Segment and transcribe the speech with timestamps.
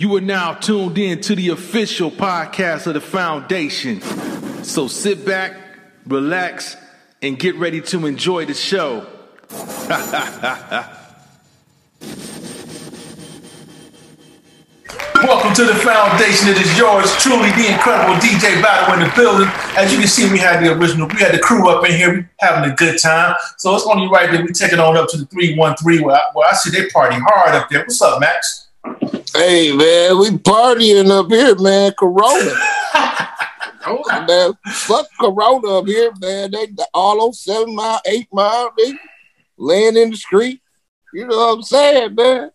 [0.00, 4.00] You are now tuned in to the official podcast of the foundation.
[4.62, 5.56] So sit back,
[6.06, 6.76] relax,
[7.20, 9.08] and get ready to enjoy the show.
[15.16, 16.46] Welcome to the foundation.
[16.46, 19.48] It is yours truly, the incredible DJ Battle in the building.
[19.76, 22.30] As you can see, we had the original, we had the crew up in here,
[22.38, 23.34] having a good time.
[23.56, 26.20] So it's only right that we take it on up to the 313 where I,
[26.34, 27.80] where I see they party hard up there.
[27.80, 28.67] What's up, Max?
[29.38, 31.92] Hey man, we partying up here, man.
[31.96, 32.26] Corona.
[33.86, 36.50] oh, man, fuck Corona up here, man.
[36.50, 38.94] They all on seven mile, eight mile, they
[39.56, 40.60] laying in the street.
[41.14, 42.50] You know what I'm saying, man?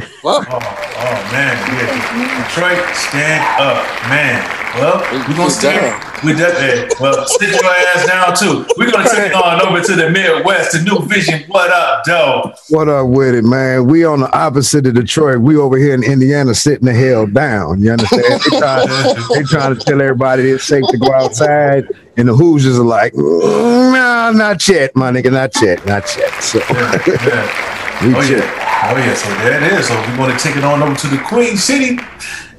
[0.00, 0.48] Fuck.
[0.50, 2.48] Oh, oh man, yeah.
[2.48, 4.66] Detroit, stand up, man.
[4.76, 5.80] Well, we're gonna stick.
[6.22, 8.66] We definitely well sit your ass down too.
[8.76, 11.44] We're gonna take it on over to the Midwest, the New Vision.
[11.48, 12.52] What up, Joe?
[12.68, 13.86] What up with it, man?
[13.86, 15.38] We on the opposite of Detroit.
[15.38, 17.82] We over here in Indiana sitting the hell down.
[17.82, 18.42] You understand?
[18.42, 21.86] they, trying to, they trying to tell everybody it's safe to go outside,
[22.18, 26.42] and the Hoosiers are like, mm, no, not yet, my nigga, not yet, not yet.
[26.42, 28.02] So yeah, yeah.
[28.06, 28.65] we oh, yeah.
[28.88, 29.88] Oh yeah, so there it is.
[29.88, 31.98] So we're gonna take it on over to the Queen City.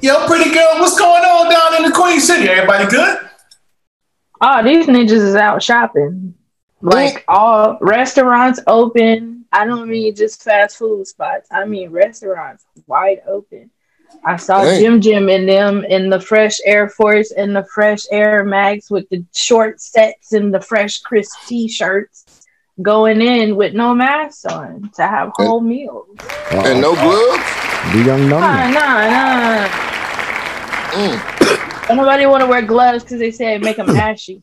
[0.02, 2.50] Yo, pretty girl, what's going on down in the Queen City?
[2.50, 3.18] Everybody good?
[4.42, 6.34] Oh, these ninjas is out shopping.
[6.82, 9.46] Like all restaurants open.
[9.52, 11.48] I don't mean just fast food spots.
[11.50, 13.70] I mean restaurants wide open.
[14.22, 14.80] I saw Dang.
[14.82, 19.08] Jim Jim in them in the fresh Air Force and the fresh Air Max with
[19.08, 22.47] the short sets and the fresh crisp t-shirts
[22.80, 26.06] going in with no mask on to have whole and, meals.
[26.20, 26.66] Uh-oh.
[26.66, 27.92] And no gloves?
[27.92, 28.46] The young number.
[28.46, 29.68] Nah, nah, nah.
[30.92, 31.96] Mm.
[31.96, 34.42] Nobody want to wear gloves because they say it make them ashy.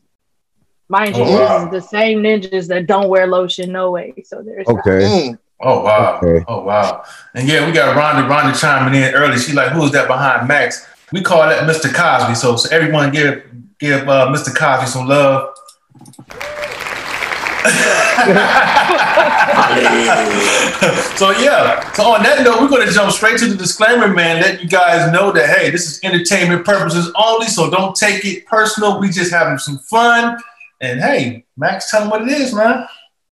[0.88, 1.58] Mind you, oh, wow.
[1.58, 4.14] this is the same ninjas that don't wear lotion no way.
[4.24, 5.30] So there's okay.
[5.30, 5.38] Mm.
[5.60, 6.20] Oh wow!
[6.22, 6.44] Okay.
[6.46, 7.02] Oh wow!
[7.34, 8.28] And yeah, we got Rhonda.
[8.28, 9.38] Rhonda chiming in early.
[9.38, 11.92] She's like, "Who's that behind Max?" We call that Mr.
[11.92, 12.34] Cosby.
[12.34, 13.42] So, so everyone give
[13.78, 14.54] give uh, Mr.
[14.54, 15.56] Cosby some love.
[21.16, 21.92] so yeah.
[21.92, 24.40] So on that note, we're going to jump straight to the disclaimer, man.
[24.40, 27.46] Let you guys know that hey, this is entertainment purposes only.
[27.46, 28.98] So don't take it personal.
[28.98, 30.38] We just having some fun.
[30.80, 32.86] And hey, Max, tell them what it is, man.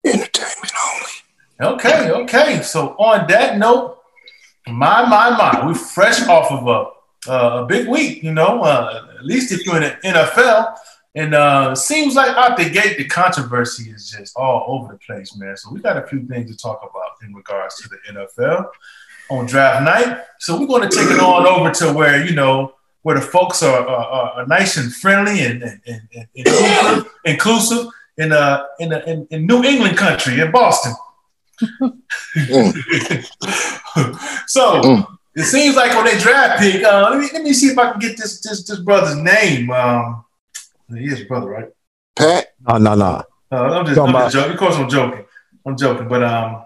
[0.05, 1.75] Entertainment only.
[1.75, 2.61] Okay, okay.
[2.63, 3.99] So on that note,
[4.67, 6.91] my my my, we're fresh off of a
[7.31, 8.23] uh, a big week.
[8.23, 10.77] You know, uh, at least if you're in the NFL.
[11.17, 15.35] And uh, seems like out the gate, the controversy is just all over the place,
[15.35, 15.57] man.
[15.57, 18.69] So we got a few things to talk about in regards to the NFL
[19.31, 20.19] on draft night.
[20.39, 23.63] So we're going to take it on over to where you know where the folks
[23.63, 27.87] are, are, are nice and friendly and, and, and, and inclusive, inclusive
[28.19, 30.93] in, uh, in, in, in New England country in Boston.
[31.61, 31.93] so
[34.83, 35.19] mm.
[35.35, 37.93] it seems like on their draft pick, uh, let me let me see if I
[37.93, 39.71] can get this this, this brother's name.
[39.71, 40.26] Um,
[40.95, 41.69] he is your brother, right?
[42.15, 42.55] Pat?
[42.67, 43.23] No, no, no.
[43.53, 44.53] Uh, I'm just, I'm just joking.
[44.53, 45.25] Of course, I'm joking.
[45.67, 46.65] I'm joking, but um,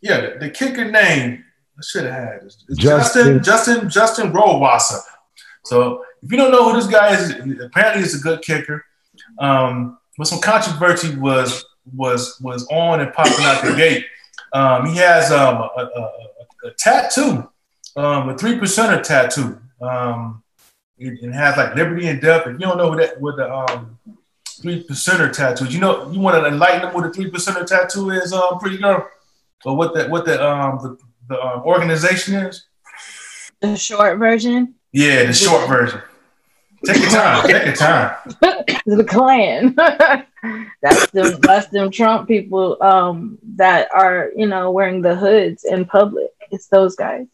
[0.00, 1.44] yeah, the, the kicker name
[1.78, 5.00] I should have had is Justin Justin Justin Rohrwasser.
[5.64, 8.84] So if you don't know who this guy is, apparently he's a good kicker.
[9.38, 11.64] Um, but some controversy was
[11.94, 14.04] was was on and popping out the gate.
[14.52, 17.48] Um, he has um, a, a, a, a tattoo,
[17.96, 19.60] um, a three percenter tattoo.
[19.80, 20.42] Um,
[21.00, 22.46] and has like liberty and death.
[22.46, 23.98] If you don't know what that what the um
[24.46, 27.66] three percenter tattoo, is, you know you want to enlighten them what the three percenter
[27.66, 29.08] tattoo is, um, pretty girl,
[29.64, 32.66] or what that what the um the, the um, organization is.
[33.60, 34.74] The short version.
[34.92, 36.00] Yeah, the short version.
[36.84, 37.46] Take your time.
[37.46, 38.16] Take your time.
[38.86, 39.74] the Klan.
[40.82, 41.40] that's them.
[41.40, 46.28] That's them Trump people um, that are you know wearing the hoods in public.
[46.50, 47.26] It's those guys.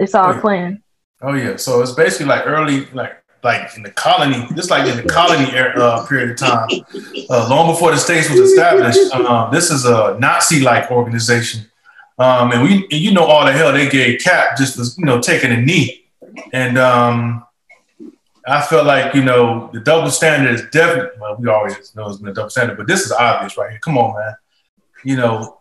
[0.00, 0.83] It's all Klan.
[1.26, 4.96] Oh yeah, so it's basically like early, like like in the colony, just like in
[4.96, 6.68] the colony era, uh, period of time,
[7.30, 8.98] uh, long before the states was established.
[9.12, 11.64] Uh, this is a Nazi-like organization,
[12.18, 15.06] um, and we, and you know, all the hell they gave Cap just for you
[15.06, 16.04] know taking a knee,
[16.52, 17.46] and um,
[18.46, 21.18] I felt like you know the double standard is definitely.
[21.18, 23.80] Well, we always know it's been a double standard, but this is obvious right here.
[23.80, 24.34] Come on, man.
[25.04, 25.60] You know,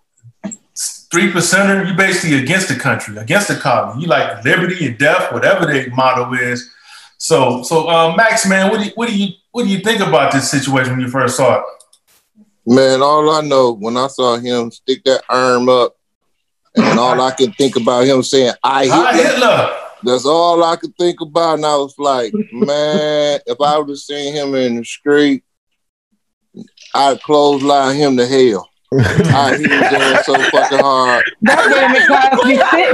[1.13, 4.01] three percenter, you basically against the country, against the colony.
[4.01, 6.74] You like liberty and death, whatever their motto is.
[7.19, 10.01] So, so uh, Max, man, what do you, what do you what do you think
[10.01, 11.65] about this situation when you first saw it?
[12.65, 15.95] Man, all I know when I saw him stick that arm up,
[16.75, 19.80] and all I could think about him saying, "I Hitler." Hitler.
[20.06, 23.98] That's all I could think about, and I was like, man, if I would have
[23.98, 25.45] seen him in the street,
[26.94, 28.68] I'd clothesline him to hell.
[29.00, 31.24] I hit his ass so fucking hard.
[31.42, 32.92] That man me Cosby sit Hey,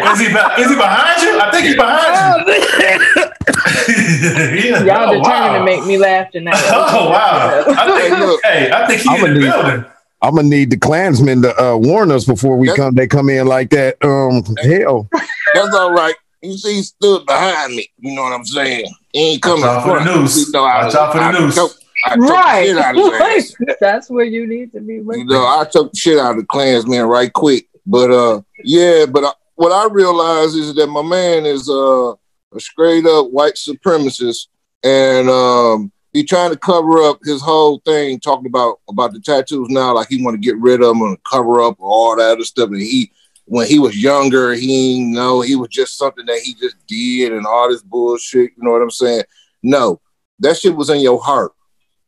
[0.00, 0.12] down.
[0.12, 1.38] is he be- is he behind you?
[1.38, 2.52] I think he's behind you.
[2.82, 2.98] yeah.
[4.84, 5.58] Y'all oh, determined wow.
[5.58, 6.54] to make me laugh tonight.
[6.66, 7.64] Oh wow!
[7.68, 8.40] I think, Hey, look.
[8.44, 9.84] hey, I think he I'ma in the need- building.
[10.22, 12.94] I'm gonna need the Klansmen to uh, warn us before we That's- come.
[12.94, 13.96] They come in like that.
[14.02, 15.08] Um, hell,
[15.54, 16.14] That's all right.
[16.42, 17.90] You see, he stood behind me.
[17.98, 18.86] You know what I'm saying?
[19.12, 20.20] He ain't coming Watch out for the front.
[20.22, 20.46] noose.
[20.46, 21.32] You know, Watch out for the I
[22.14, 22.28] noose.
[22.28, 22.66] Took, took the Right.
[22.66, 23.76] shit out of his ass.
[23.80, 24.94] That's where you need to be.
[24.94, 27.68] You know, I took the shit out of the Klansman right quick.
[27.86, 32.60] But uh, yeah, but I, what I realize is that my man is uh, a
[32.60, 34.48] straight up white supremacist,
[34.82, 39.68] and um, he trying to cover up his whole thing, talking about about the tattoos
[39.68, 42.44] now, like he want to get rid of them and cover up all that other
[42.44, 42.70] stuff.
[42.70, 43.12] And he,
[43.44, 47.32] when he was younger, he didn't know he was just something that he just did
[47.32, 48.50] and all this bullshit.
[48.56, 49.22] You know what I'm saying?
[49.62, 50.00] No,
[50.40, 51.52] that shit was in your heart.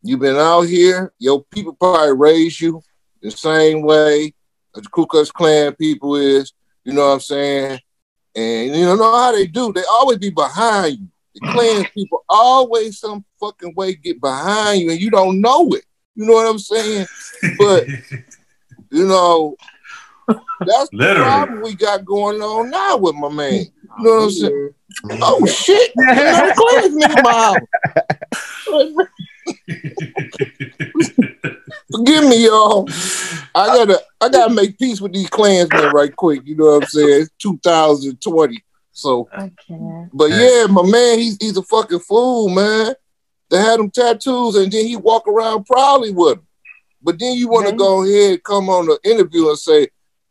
[0.03, 2.81] You've been out here, your people probably raised you
[3.21, 4.33] the same way
[4.77, 6.53] as the Ku Klux Klan people is.
[6.85, 7.81] You know what I'm saying?
[8.37, 9.73] And you know how they do.
[9.73, 11.09] They always be behind you.
[11.35, 15.85] The Klan people always some fucking way get behind you, and you don't know it.
[16.15, 17.07] You know what I'm saying?
[17.59, 17.87] But
[18.91, 19.57] you know,
[20.29, 21.19] that's Literally.
[21.19, 23.53] the problem we got going on now with my man.
[23.53, 24.75] You know what I'm oh, saying?
[25.11, 25.93] Oh shit!
[25.97, 29.07] Another Klansman in my house.
[31.91, 32.89] Forgive me, y'all.
[33.55, 36.43] I gotta I gotta make peace with these Klansmen right quick.
[36.45, 37.23] You know what I'm saying?
[37.23, 38.63] It's 2020.
[38.93, 40.09] So, Okay.
[40.13, 42.95] but yeah, my man, he's he's a fucking fool, man.
[43.51, 46.47] They had him tattoos and then he walk around proudly with them.
[47.03, 49.89] But then you want to go ahead and come on the interview and say,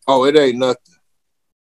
[0.07, 0.95] "Oh, it ain't nothing."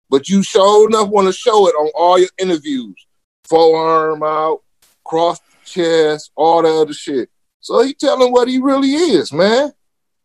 [0.09, 2.95] But you sure enough want to show it on all your interviews.
[3.43, 4.61] Forearm out,
[5.03, 7.29] cross the chest, all that other shit.
[7.65, 9.71] So he telling what he really is, man.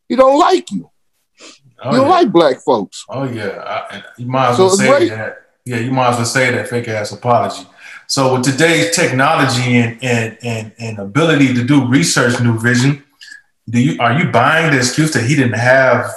[0.07, 0.91] He don't like you.
[1.83, 2.15] Oh, you don't yeah.
[2.15, 3.03] like black folks.
[3.09, 5.09] Oh yeah, I, you might as So well it's say great.
[5.09, 5.37] that.
[5.65, 7.67] Yeah, you might as well say that fake ass apology.
[8.09, 13.03] So with today's technology and and and, and ability to do research, new vision,
[13.71, 16.13] do you are you buying the excuse that he didn't have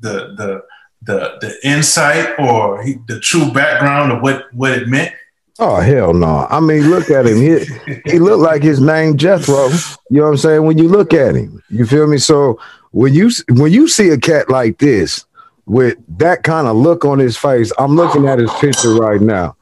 [0.00, 0.62] the the
[1.02, 5.14] the the insight or he, the true background of what what it meant?
[5.58, 6.46] Oh hell no!
[6.50, 7.36] I mean, look at him.
[7.38, 7.64] He
[8.10, 9.68] he looked like his name Jethro.
[10.10, 10.62] You know what I'm saying?
[10.64, 12.18] When you look at him, you feel me?
[12.18, 12.60] So
[12.92, 15.24] when you when you see a cat like this
[15.66, 19.56] with that kind of look on his face, I'm looking at his picture right now.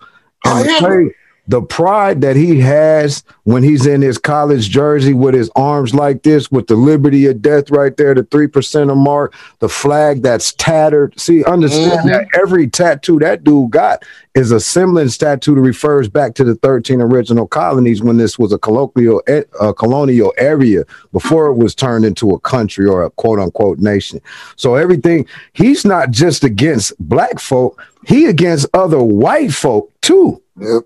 [0.44, 1.14] Oh, And the, yeah.
[1.46, 6.22] The pride that he has when he's in his college jersey with his arms like
[6.22, 10.52] this, with the liberty of death right there, the three percenter mark, the flag that's
[10.54, 11.18] tattered.
[11.20, 12.12] See, understand Mhm.
[12.12, 14.02] that every tattoo that dude got
[14.34, 18.52] is a semblance tattoo that refers back to the 13 original colonies when this was
[18.52, 19.22] a colloquial
[19.60, 24.18] a colonial area before it was turned into a country or a quote unquote nation.
[24.56, 30.40] So everything he's not just against black folk, he against other white folk too.
[30.58, 30.84] Yep.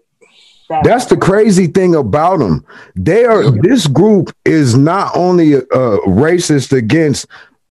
[0.69, 2.65] That's the crazy thing about them.
[2.95, 5.61] They are this group is not only uh,
[6.07, 7.27] racist against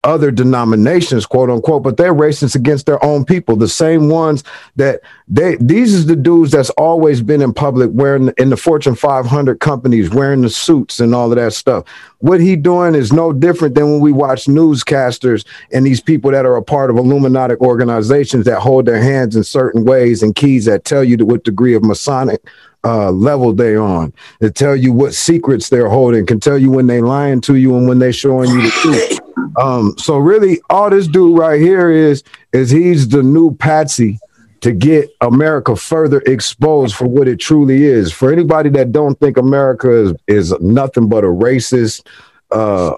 [0.02, 3.55] other denominations, quote unquote, but they're racist against their own people.
[3.55, 4.43] The same ones
[4.76, 8.94] that they these is the dudes that's always been in public wearing in the Fortune
[8.94, 11.87] 500 companies wearing the suits and all of that stuff.
[12.19, 16.46] What he doing is no different than when we watch newscasters and these people that
[16.46, 20.64] are a part of Illuminati organizations that hold their hands in certain ways and keys
[20.64, 22.43] that tell you to what degree of Masonic
[22.85, 26.86] uh, level they on, that tell you what secrets they're holding, can tell you when
[26.86, 29.20] they lying to you and when they showing you the truth.
[29.57, 34.19] Um, so really, all this dude right here is is he's the new patsy
[34.61, 38.13] to get America further exposed for what it truly is.
[38.13, 42.07] For anybody that don't think America is, is nothing but a racist
[42.51, 42.95] uh,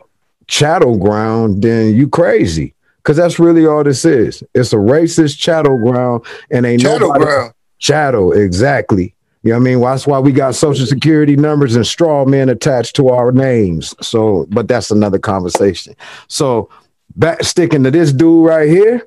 [0.49, 2.75] chattel ground, then you crazy.
[3.05, 4.45] Cause that's really all this is.
[4.55, 7.53] It's a racist chattel ground, and ain't Chattel nobody- ground.
[7.79, 9.13] Chattel, exactly.
[9.43, 9.81] You know what I mean?
[9.81, 13.95] Well, that's why we got social security numbers and straw men attached to our names.
[14.01, 15.97] So, but that's another conversation.
[16.29, 16.71] So,
[17.17, 19.07] back sticking to this dude right here,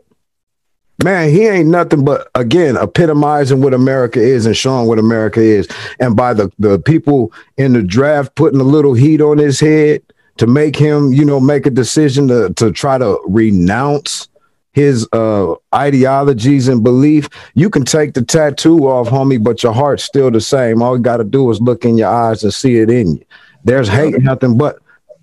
[1.03, 5.67] man, he ain't nothing but again epitomizing what America is and showing what America is.
[5.99, 10.01] And by the the people in the draft putting a little heat on his head
[10.37, 14.27] to make him, you know, make a decision to to try to renounce
[14.75, 20.03] his uh ideologies and belief you can take the tattoo off homie but your heart's
[20.03, 22.77] still the same all you got to do is look in your eyes and see
[22.79, 23.25] it in you
[23.63, 24.77] there's hate nothing but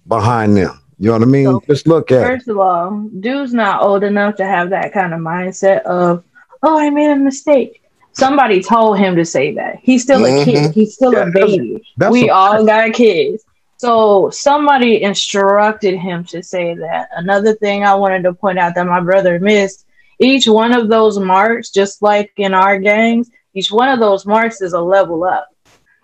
[0.09, 2.91] behind them you know what i mean So, just look at it First of all,
[3.21, 6.25] dude's not old enough to have that kind of mindset of,
[6.63, 7.83] oh, I made a mistake.
[8.13, 9.79] Somebody told him to say that.
[9.83, 10.55] He's still a kid.
[10.71, 10.75] Mhm.
[10.75, 11.83] He's still Yeah, a baby.
[11.97, 13.43] that's we a- all got kids.
[13.83, 17.09] So somebody instructed him to say that.
[17.17, 19.87] Another thing I wanted to point out that my brother missed,
[20.21, 24.61] each one of those marks, just like in our gangs, each one of those marks
[24.61, 25.49] is a level up.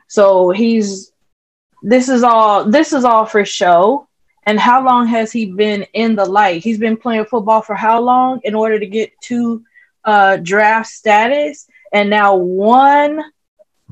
[0.08, 1.12] So he's
[1.80, 4.08] this is all this is all for show.
[4.42, 6.64] And how long has he been in the light?
[6.64, 9.62] He's been playing football for how long in order to get to
[10.04, 11.68] uh, draft status?
[11.92, 13.22] And now one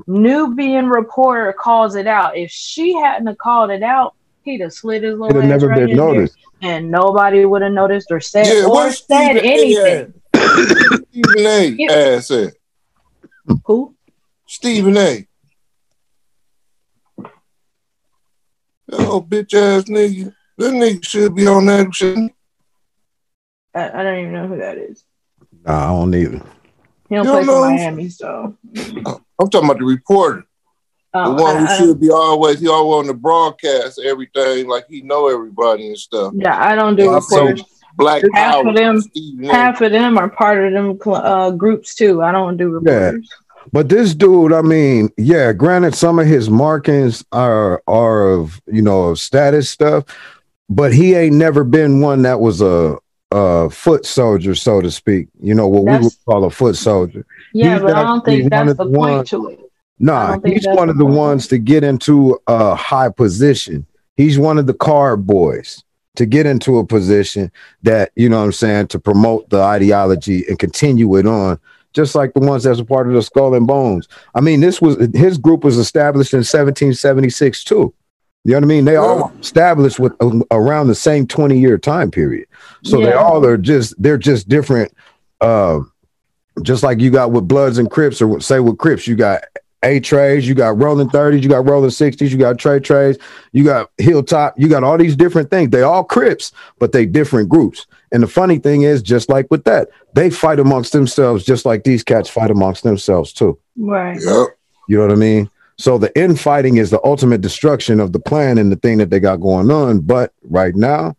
[0.05, 2.37] Nubian reporter calls it out.
[2.37, 4.13] If she hadn't have called it out,
[4.43, 5.37] he'd have slid his little.
[5.37, 6.37] It'd have never right been in there, noticed.
[6.61, 9.53] and nobody would have noticed or said Yeah, or said Stephen A.
[9.53, 10.13] anything.
[11.09, 11.65] Stephen A.
[11.77, 11.91] Yeah.
[11.91, 12.53] ass at?
[13.65, 13.95] Who?
[14.45, 15.27] Stephen A.
[18.91, 20.33] Oh, bitch ass nigga.
[20.57, 22.17] That nigga should be on that shit.
[23.75, 25.03] I, I don't even know who that is.
[25.65, 26.41] Nah, I don't either.
[27.09, 27.61] He don't You play don't for know?
[27.75, 28.57] Miami, so.
[29.05, 29.21] Oh.
[29.39, 30.43] I'm talking about the reporter.
[31.13, 34.67] The Um, one I- who I- should be always he always on the broadcast, everything,
[34.67, 36.33] like he know everybody and stuff.
[36.35, 37.63] yeah, I don't do Yeah, so- reporters.
[37.97, 38.69] Black Half Power.
[38.69, 39.01] of them-
[39.49, 42.21] Half of them are part of them cl- uh, groups too.
[42.21, 43.27] I don't do reporters.
[43.73, 48.83] But this dude, I mean, yeah, granted, some of his markings are are of you
[48.83, 50.03] know of status stuff,
[50.69, 52.97] but he ain't never been one that was a
[53.31, 55.27] a foot soldier, so to speak.
[55.41, 57.25] You know what we would call a foot soldier.
[57.53, 59.59] Yeah, He's but I don't think that's the the point to it.
[59.99, 61.15] Nah, he's one of the point.
[61.15, 63.85] ones to get into a high position.
[64.15, 65.83] He's one of the card boys
[66.15, 67.51] to get into a position
[67.83, 71.59] that, you know what I'm saying, to promote the ideology and continue it on,
[71.93, 74.07] just like the ones that's a part of the Skull and Bones.
[74.33, 77.93] I mean, this was his group was established in 1776 too.
[78.47, 78.85] You know what I mean?
[78.85, 82.47] They all established with um, around the same 20 year time period.
[82.81, 84.93] So they all are just they're just different
[85.41, 85.81] uh
[86.61, 89.43] just like you got with Bloods and Crips, or say with Crips, you got
[89.83, 93.17] A trays, you got rolling 30s, you got rolling 60s, you got tray trays,
[93.51, 95.71] you got hilltop, you got all these different things.
[95.71, 97.85] They all Crips, but they different groups.
[98.13, 101.83] And the funny thing is, just like with that, they fight amongst themselves, just like
[101.83, 103.59] these cats fight amongst themselves too.
[103.75, 104.17] Right.
[104.21, 104.47] Yep.
[104.87, 105.49] You know what I mean?
[105.77, 109.19] So the infighting is the ultimate destruction of the plan and the thing that they
[109.19, 109.99] got going on.
[109.99, 111.15] But right now,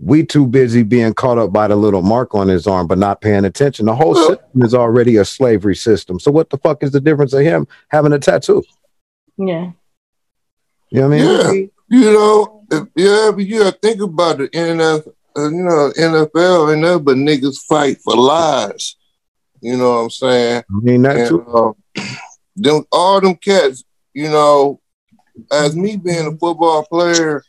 [0.00, 3.20] we too busy being caught up by the little mark on his arm, but not
[3.20, 3.86] paying attention.
[3.86, 6.20] The whole system is already a slavery system.
[6.20, 8.62] So what the fuck is the difference of him having a tattoo?
[9.36, 9.72] Yeah.
[10.90, 11.70] You know what I mean?
[11.90, 11.98] Yeah.
[12.00, 16.72] You know, if, yeah, but you gotta think about the NFL, uh, you know, NFL
[16.72, 18.96] and nothing but niggas fight for lives.
[19.60, 20.62] You know what I'm saying?
[20.70, 21.42] I mean that And, too.
[21.42, 21.72] uh,
[22.56, 23.84] them all them cats,
[24.18, 24.80] you know,
[25.52, 27.44] as me being a football player,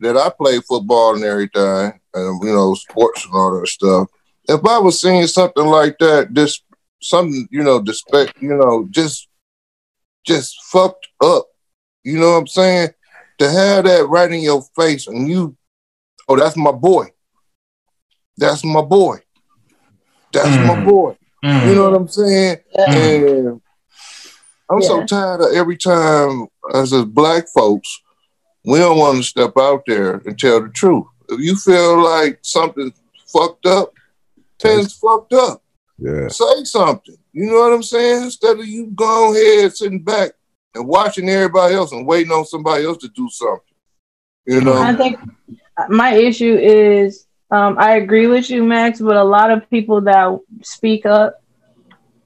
[0.00, 4.08] that I play football and everything, and you know, sports and all that stuff.
[4.48, 6.64] If I was seeing something like that, just
[7.00, 9.28] something, you know, disrespect, you know, just
[10.26, 11.46] just fucked up.
[12.02, 12.88] You know what I'm saying?
[13.38, 15.56] To have that right in your face and you,
[16.28, 17.06] oh, that's my boy.
[18.36, 19.18] That's my boy.
[20.32, 20.84] That's my Mm.
[20.84, 21.16] boy.
[21.44, 21.68] Mm.
[21.68, 22.58] You know what I'm saying?
[22.76, 22.92] Yeah.
[22.92, 23.60] And
[24.70, 28.02] I'm so tired of every time as a black folks,
[28.64, 31.06] we don't want to step out there and tell the truth.
[31.30, 33.94] If you feel like something's fucked up,
[34.60, 35.62] then it's fucked up.
[35.98, 36.28] Yeah.
[36.28, 37.16] Say something.
[37.32, 38.24] You know what I'm saying?
[38.24, 40.32] Instead of you going ahead sitting back
[40.74, 43.62] and watching everybody else and waiting on somebody else to do something.
[44.46, 44.78] You know?
[44.78, 45.18] I think
[45.88, 50.38] my issue is um, I agree with you, Max, but a lot of people that
[50.62, 51.42] speak up,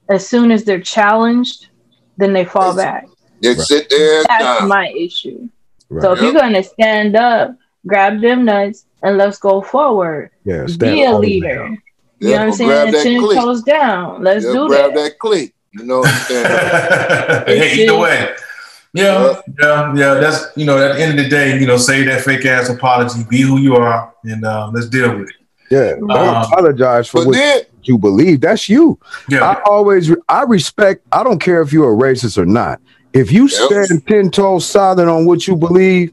[0.09, 1.69] as soon as they're challenged,
[2.17, 3.07] then they fall back.
[3.41, 4.67] They sit there That's die.
[4.67, 5.49] my issue.
[5.89, 6.03] Right.
[6.03, 10.31] So if you're going to stand up, grab them nuts, and let's go forward.
[10.45, 10.67] yeah.
[10.67, 11.55] stand Be a all the way leader.
[11.57, 11.83] down.
[12.21, 12.93] You know what I'm saying?
[12.93, 13.39] that Ten click.
[13.39, 14.23] toes down.
[14.23, 15.03] Let's Yeah, do grab that.
[15.11, 15.53] that click.
[15.73, 16.47] You know what I'm saying?
[17.59, 18.35] hey, either way.
[18.95, 20.15] Yeah, yeah, yeah.
[20.15, 22.69] That's you know, at the end of the day, you know, say that fake ass
[22.69, 25.37] apology, be who you are, and uh, let's deal with it.
[25.73, 25.93] Yeah.
[25.97, 28.43] Don't Um, apologize for what then, you believe.
[28.43, 28.99] That's you.
[29.29, 31.01] Yeah, I always I respect.
[31.13, 32.79] I don't care if you're a racist or not.
[33.15, 33.87] If you Yep.
[33.87, 36.13] stand ten toes solid on what you believe,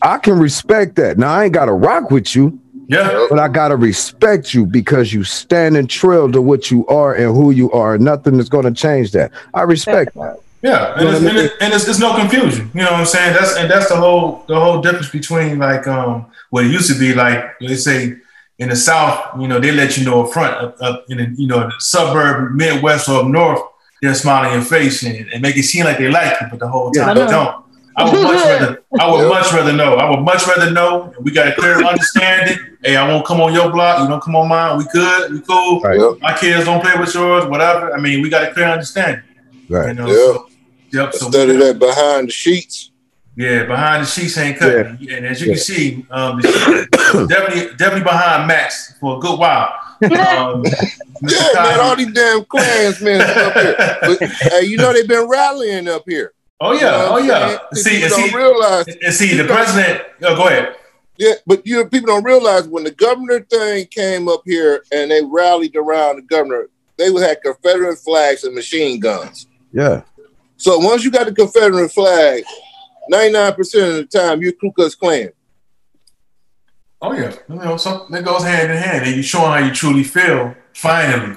[0.00, 1.18] I can respect that.
[1.18, 2.58] Now I ain't got to rock with you,
[2.88, 7.14] yeah, but I gotta respect you because you stand and trail to what you are
[7.14, 7.98] and who you are.
[7.98, 9.30] Nothing is going to change that.
[9.52, 10.14] I respect.
[10.14, 10.38] that.
[10.62, 10.94] yeah.
[10.96, 12.70] And, it's, and, it, and it's, there's no confusion.
[12.74, 13.34] You know what I'm saying?
[13.34, 16.98] That's and that's the whole the whole difference between like um what it used to
[16.98, 17.58] be like.
[17.60, 18.16] They say
[18.60, 21.34] in the South, you know, they let you know up front, up, up in the,
[21.36, 23.60] you know the suburb, Midwest or up north,
[24.02, 26.60] they're smiling in your face and, and make it seem like they like you, but
[26.60, 27.64] the whole time I they don't.
[27.96, 28.82] I would much rather.
[29.00, 29.94] I would much rather know.
[29.94, 31.12] I would much rather know.
[31.20, 32.58] We got a clear understanding.
[32.82, 34.00] Hey, I won't come on your block.
[34.00, 34.78] You don't come on mine.
[34.78, 35.32] We good.
[35.32, 35.80] We cool.
[35.80, 35.98] Right.
[35.98, 36.20] Yep.
[36.20, 37.46] My kids don't play with yours.
[37.46, 37.92] Whatever.
[37.94, 39.22] I mean, we got a clear understanding.
[39.68, 39.88] Right.
[39.88, 40.06] You know.
[40.06, 40.14] Yeah.
[40.14, 40.48] So,
[40.92, 41.14] yep.
[41.14, 42.89] So instead of that behind the sheets,
[43.36, 44.98] Yeah, behind the sheets ain't cutting.
[45.00, 45.16] Yeah.
[45.16, 45.54] And as you yeah.
[45.54, 49.72] can see, um, definitely definitely behind Max for a good while.
[50.02, 50.64] Um,
[51.22, 53.98] yeah, man, all these damn Klansmen up here.
[54.00, 56.32] But hey, you know they've been rallying up here.
[56.60, 57.58] Oh yeah, you know oh yeah.
[57.72, 60.02] See, and see, realize, and see, the president.
[60.22, 60.76] Oh, go ahead.
[61.16, 65.10] Yeah, but you know, people don't realize when the governor thing came up here and
[65.10, 69.46] they rallied around the governor, they would have Confederate flags and machine guns.
[69.72, 70.02] Yeah.
[70.56, 72.44] So once you got the Confederate flag,
[73.12, 75.30] 99% of the time you're Ku Klux Klan.
[77.02, 77.34] Oh yeah.
[77.48, 79.06] You know, so that goes hand in hand.
[79.06, 81.36] And you showing how you truly feel, finally.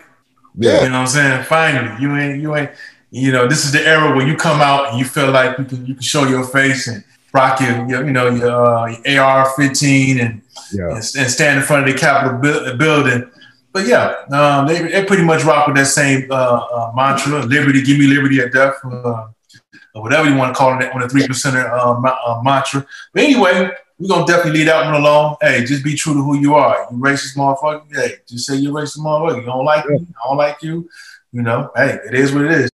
[0.56, 0.84] Yeah.
[0.84, 1.44] You know what I'm saying?
[1.46, 2.02] Finally.
[2.02, 2.72] You ain't you ain't
[3.14, 5.66] you know, this is the era where you come out and you feel like you
[5.66, 9.24] can you can show your face and rock your, your you know your, uh, your
[9.24, 10.42] AR-15 and,
[10.72, 10.90] yeah.
[10.90, 13.30] and, and stand in front of the Capitol bu- building.
[13.72, 17.84] But yeah, um, they, they pretty much rock with that same uh, uh, mantra: "Liberty,
[17.84, 19.28] give me liberty or death," uh,
[19.94, 22.86] or whatever you want to call it on the three percenter uh, uh, mantra.
[23.14, 25.36] But anyway, we're gonna definitely lead out one alone.
[25.42, 26.88] Hey, just be true to who you are.
[26.92, 27.84] You racist motherfucker.
[27.94, 29.40] Hey, just say you're racist motherfucker.
[29.40, 30.06] You don't like me.
[30.24, 30.90] I don't like you.
[31.32, 32.73] You know, hey, it is what it is.